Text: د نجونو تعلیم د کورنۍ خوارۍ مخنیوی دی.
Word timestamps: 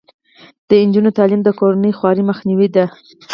د 0.67 0.69
نجونو 0.87 1.09
تعلیم 1.17 1.41
د 1.43 1.49
کورنۍ 1.59 1.91
خوارۍ 1.97 2.23
مخنیوی 2.29 2.67
دی. 2.75 2.85